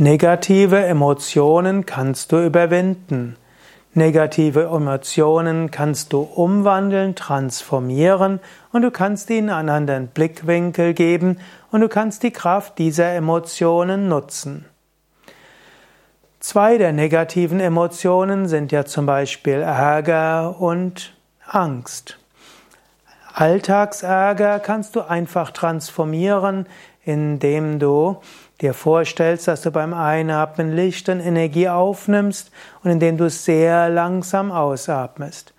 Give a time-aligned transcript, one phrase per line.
[0.00, 3.34] Negative Emotionen kannst du überwinden.
[3.94, 8.38] Negative Emotionen kannst du umwandeln, transformieren
[8.70, 11.40] und du kannst ihnen einen anderen Blickwinkel geben
[11.72, 14.66] und du kannst die Kraft dieser Emotionen nutzen.
[16.38, 21.12] Zwei der negativen Emotionen sind ja zum Beispiel Ärger und
[21.44, 22.20] Angst.
[23.34, 26.66] Alltagsärger kannst du einfach transformieren,
[27.04, 28.18] indem du
[28.60, 32.50] dir vorstellst, dass du beim Einatmen Licht und Energie aufnimmst
[32.82, 35.54] und indem du sehr langsam ausatmest.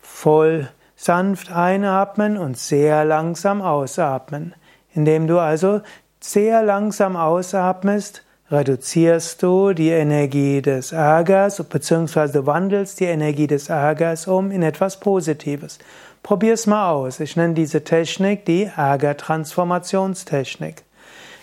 [0.00, 4.54] Voll sanft einatmen und sehr langsam ausatmen.
[4.94, 5.80] Indem du also
[6.20, 12.46] sehr langsam ausatmest, reduzierst du die Energie des Ärgers bzw.
[12.46, 15.78] wandelst die Energie des Ärgers um in etwas Positives.
[16.22, 17.18] Probier's mal aus.
[17.18, 20.84] Ich nenne diese Technik die Ärgertransformationstechnik.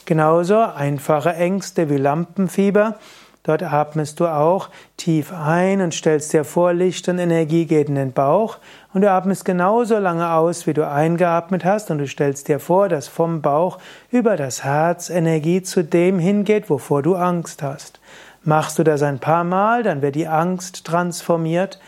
[0.09, 2.95] Genauso einfache Ängste wie Lampenfieber.
[3.43, 7.93] Dort atmest du auch tief ein und stellst dir vor, Licht und Energie geht in
[7.93, 8.57] den Bauch.
[8.91, 11.91] Und du atmest genauso lange aus, wie du eingeatmet hast.
[11.91, 13.77] Und du stellst dir vor, dass vom Bauch
[14.09, 17.99] über das Herz Energie zu dem hingeht, wovor du Angst hast.
[18.43, 21.79] Machst du das ein paar Mal, dann wird die Angst transformiert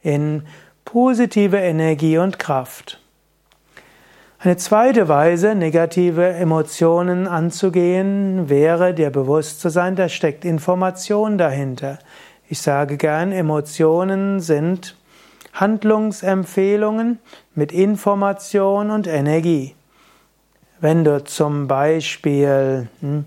[0.00, 0.46] in
[0.86, 3.02] positive Energie und Kraft.
[4.46, 11.98] Eine zweite Weise, negative Emotionen anzugehen, wäre dir bewusst zu sein, da steckt Information dahinter.
[12.48, 14.96] Ich sage gern, Emotionen sind
[15.52, 17.18] Handlungsempfehlungen
[17.56, 19.74] mit Information und Energie.
[20.78, 23.24] Wenn du zum Beispiel hm,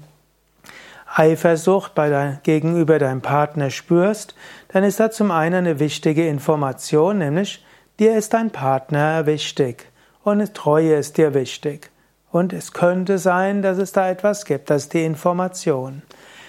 [1.14, 4.36] Eifersucht bei dein, gegenüber deinem Partner spürst,
[4.70, 7.62] dann ist da zum einen eine wichtige Information, nämlich
[8.00, 9.89] dir ist dein Partner wichtig
[10.24, 11.92] und Treue ist dir wichtig.
[12.32, 16.04] Und es könnte sein, dass es da etwas gibt, das ist die Information.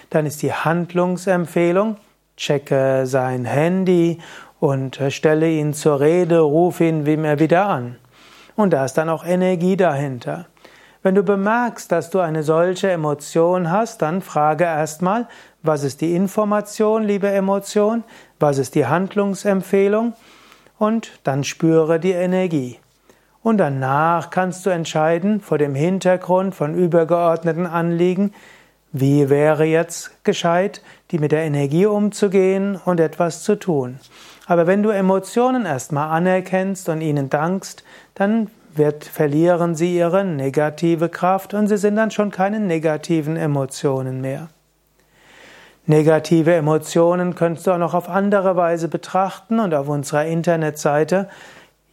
[0.09, 1.97] Dann ist die Handlungsempfehlung,
[2.37, 4.19] checke sein Handy
[4.59, 7.97] und stelle ihn zur Rede, ruf ihn wie wieder an.
[8.55, 10.45] Und da ist dann auch Energie dahinter.
[11.03, 15.27] Wenn du bemerkst, dass du eine solche Emotion hast, dann frage erstmal,
[15.63, 18.03] was ist die Information, liebe Emotion,
[18.39, 20.13] was ist die Handlungsempfehlung
[20.77, 22.77] und dann spüre die Energie.
[23.43, 28.33] Und danach kannst du entscheiden, vor dem Hintergrund von übergeordneten Anliegen,
[28.91, 30.81] wie wäre jetzt gescheit,
[31.11, 33.99] die mit der Energie umzugehen und etwas zu tun.
[34.47, 37.83] Aber wenn du Emotionen erstmal anerkennst und ihnen dankst,
[38.15, 44.21] dann wird, verlieren sie ihre negative Kraft und sie sind dann schon keine negativen Emotionen
[44.21, 44.49] mehr.
[45.85, 51.27] Negative Emotionen kannst du auch noch auf andere Weise betrachten und auf unserer Internetseite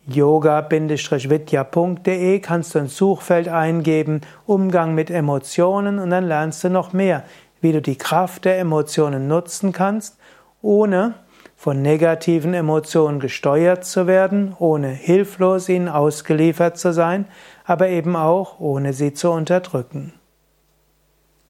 [0.08, 7.24] yoga-vidya.de kannst du ein Suchfeld eingeben, Umgang mit Emotionen und dann lernst du noch mehr,
[7.60, 10.18] wie du die Kraft der Emotionen nutzen kannst,
[10.62, 11.14] ohne
[11.56, 17.26] von negativen Emotionen gesteuert zu werden, ohne hilflos ihnen ausgeliefert zu sein,
[17.64, 20.17] aber eben auch ohne sie zu unterdrücken.